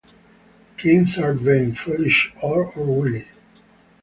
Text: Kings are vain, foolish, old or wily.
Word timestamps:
Kings 0.77 1.19
are 1.19 1.33
vain, 1.35 1.75
foolish, 1.75 2.33
old 2.41 2.73
or 2.75 2.85
wily. 2.85 3.27